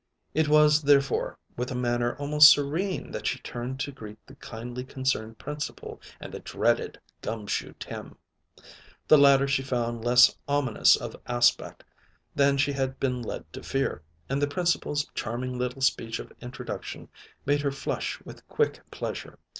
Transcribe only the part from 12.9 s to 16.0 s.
been led to fear, and the Principal's charming little